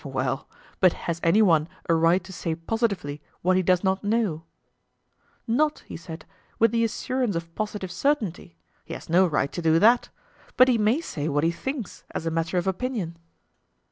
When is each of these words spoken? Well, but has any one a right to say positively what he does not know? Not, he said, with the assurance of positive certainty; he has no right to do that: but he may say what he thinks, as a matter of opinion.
Well, 0.03 0.49
but 0.79 0.93
has 0.93 1.19
any 1.23 1.43
one 1.43 1.69
a 1.87 1.93
right 1.93 2.23
to 2.23 2.33
say 2.33 2.55
positively 2.55 3.21
what 3.43 3.55
he 3.55 3.61
does 3.61 3.83
not 3.83 4.03
know? 4.03 4.45
Not, 5.45 5.83
he 5.85 5.95
said, 5.95 6.25
with 6.57 6.71
the 6.71 6.83
assurance 6.83 7.35
of 7.35 7.53
positive 7.53 7.91
certainty; 7.91 8.57
he 8.83 8.95
has 8.95 9.09
no 9.11 9.27
right 9.27 9.51
to 9.51 9.61
do 9.61 9.77
that: 9.77 10.09
but 10.57 10.69
he 10.69 10.79
may 10.79 11.01
say 11.01 11.29
what 11.29 11.43
he 11.43 11.51
thinks, 11.51 12.03
as 12.15 12.25
a 12.25 12.31
matter 12.31 12.57
of 12.57 12.65
opinion. 12.65 13.15